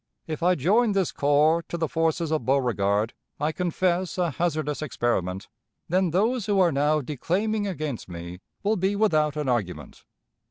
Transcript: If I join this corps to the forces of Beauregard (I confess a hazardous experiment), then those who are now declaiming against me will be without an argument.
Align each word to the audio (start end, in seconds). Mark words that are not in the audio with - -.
If 0.25 0.41
I 0.41 0.55
join 0.55 0.93
this 0.93 1.11
corps 1.11 1.61
to 1.69 1.77
the 1.77 1.87
forces 1.87 2.31
of 2.31 2.43
Beauregard 2.43 3.13
(I 3.39 3.51
confess 3.51 4.17
a 4.17 4.31
hazardous 4.31 4.81
experiment), 4.81 5.47
then 5.89 6.09
those 6.09 6.47
who 6.47 6.59
are 6.59 6.71
now 6.71 7.01
declaiming 7.01 7.67
against 7.67 8.09
me 8.09 8.39
will 8.63 8.77
be 8.77 8.95
without 8.95 9.35
an 9.37 9.47
argument. 9.47 10.03